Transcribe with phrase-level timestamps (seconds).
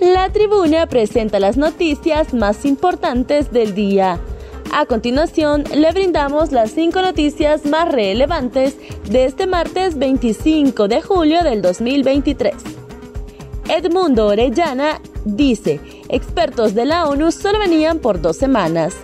[0.00, 4.18] La tribuna presenta las noticias más importantes del día.
[4.72, 8.78] A continuación, le brindamos las cinco noticias más relevantes
[9.10, 12.54] de este martes 25 de julio del 2023.
[13.68, 18.94] Edmundo Orellana dice, expertos de la ONU solo venían por dos semanas.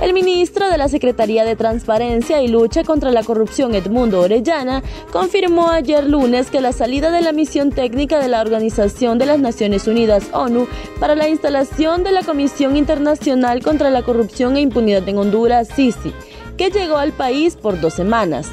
[0.00, 5.70] El ministro de la Secretaría de Transparencia y Lucha contra la Corrupción, Edmundo Orellana, confirmó
[5.70, 9.88] ayer lunes que la salida de la misión técnica de la Organización de las Naciones
[9.88, 10.68] Unidas, ONU,
[11.00, 16.12] para la instalación de la Comisión Internacional contra la Corrupción e Impunidad en Honduras, CICI,
[16.58, 18.50] que llegó al país por dos semanas.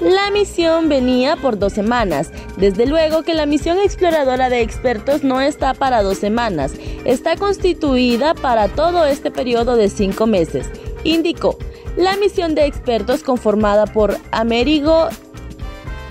[0.00, 2.30] La misión venía por dos semanas.
[2.56, 6.72] Desde luego que la misión exploradora de expertos no está para dos semanas,
[7.04, 10.70] está constituida para todo este periodo de cinco meses,
[11.04, 11.58] indicó.
[11.96, 15.08] La misión de expertos conformada por Amerigo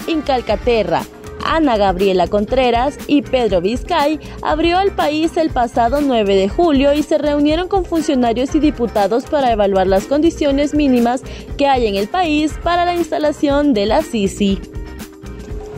[0.07, 1.03] Incalcaterra,
[1.45, 7.03] Ana Gabriela Contreras y Pedro Vizcay abrió al país el pasado 9 de julio y
[7.03, 11.21] se reunieron con funcionarios y diputados para evaluar las condiciones mínimas
[11.57, 14.74] que hay en el país para la instalación de la CICI.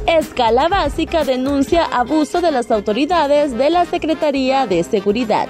[0.08, 5.50] Escala Básica denuncia abuso de las autoridades de la Secretaría de Seguridad.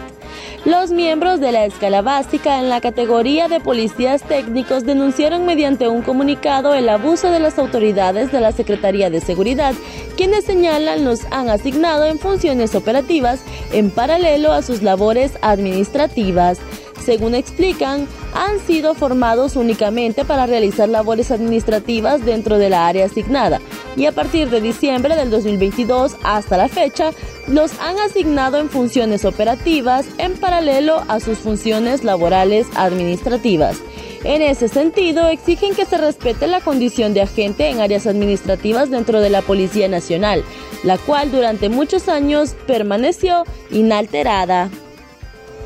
[0.66, 6.02] Los miembros de la escala básica en la categoría de policías técnicos denunciaron mediante un
[6.02, 9.76] comunicado el abuso de las autoridades de la Secretaría de Seguridad,
[10.18, 13.40] quienes señalan los han asignado en funciones operativas
[13.72, 16.58] en paralelo a sus labores administrativas.
[17.06, 23.62] Según explican, han sido formados únicamente para realizar labores administrativas dentro de la área asignada
[23.98, 27.12] y a partir de diciembre del 2022 hasta la fecha
[27.48, 33.78] los han asignado en funciones operativas en paralelo a sus funciones laborales administrativas.
[34.24, 39.22] En ese sentido, exigen que se respete la condición de agente en áreas administrativas dentro
[39.22, 40.44] de la Policía Nacional,
[40.84, 44.70] la cual durante muchos años permaneció inalterada.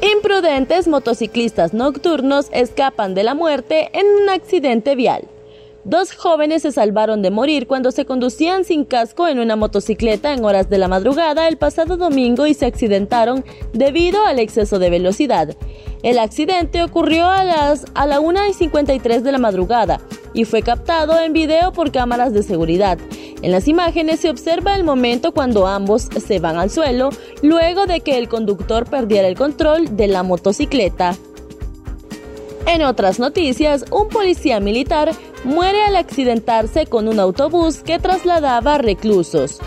[0.02, 5.31] Imprudentes motociclistas nocturnos escapan de la muerte en un accidente vial.
[5.84, 10.46] Dos jóvenes se salvaron de morir cuando se conducían sin casco en una motocicleta en
[10.46, 13.44] horas de la madrugada el pasado domingo y se accidentaron
[13.74, 15.56] debido al exceso de velocidad.
[16.04, 20.00] El accidente ocurrió a las a la 1 y 53 de la madrugada
[20.36, 23.00] y fue captado en video por cámaras de seguridad.
[23.42, 27.10] En las imágenes se observa el momento cuando ambos se van al suelo
[27.42, 31.18] luego de que el conductor perdiera el control de la motocicleta.
[32.68, 35.12] En otras noticias, un policía militar
[35.44, 39.60] muere al accidentarse con un autobús que trasladaba reclusos.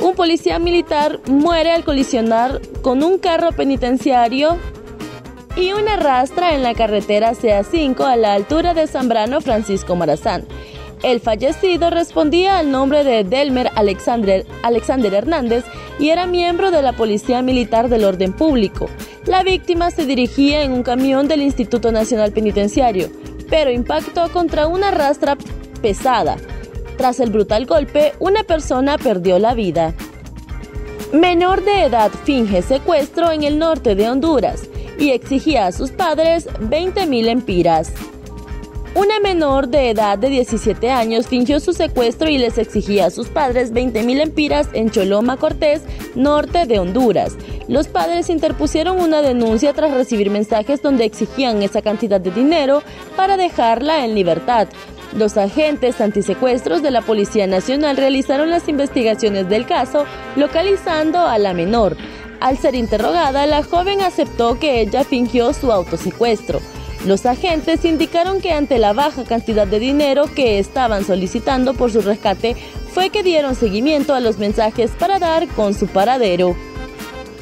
[0.00, 4.56] Un policía militar muere al colisionar con un carro penitenciario
[5.56, 10.44] y una rastra en la carretera CA5 a la altura de Zambrano Francisco Marazán.
[11.02, 15.64] El fallecido respondía al nombre de Delmer Alexander, Alexander Hernández
[15.98, 18.88] y era miembro de la Policía Militar del Orden Público.
[19.26, 23.10] La víctima se dirigía en un camión del Instituto Nacional Penitenciario,
[23.50, 25.36] pero impactó contra una rastra
[25.82, 26.36] pesada.
[26.96, 29.94] Tras el brutal golpe, una persona perdió la vida.
[31.12, 36.48] Menor de edad finge secuestro en el norte de Honduras y exigía a sus padres
[36.60, 37.92] 20 mil empiras.
[38.96, 43.28] Una menor de edad de 17 años fingió su secuestro y les exigía a sus
[43.28, 45.82] padres 20 mil empiras en Choloma Cortés,
[46.16, 47.36] norte de Honduras.
[47.68, 52.82] Los padres interpusieron una denuncia tras recibir mensajes donde exigían esa cantidad de dinero
[53.16, 54.66] para dejarla en libertad.
[55.16, 61.54] Los agentes antisecuestros de la Policía Nacional realizaron las investigaciones del caso, localizando a la
[61.54, 61.96] menor.
[62.40, 66.60] Al ser interrogada, la joven aceptó que ella fingió su autosecuestro.
[67.06, 72.02] Los agentes indicaron que ante la baja cantidad de dinero que estaban solicitando por su
[72.02, 72.56] rescate
[72.92, 76.56] fue que dieron seguimiento a los mensajes para dar con su paradero.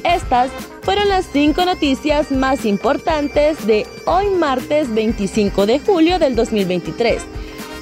[0.05, 0.49] Estas
[0.81, 7.21] fueron las cinco noticias más importantes de hoy martes 25 de julio del 2023.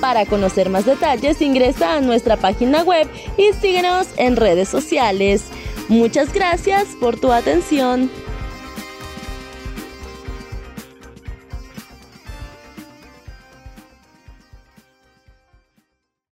[0.01, 3.07] Para conocer más detalles ingresa a nuestra página web
[3.37, 5.43] y síguenos en redes sociales.
[5.89, 8.09] Muchas gracias por tu atención.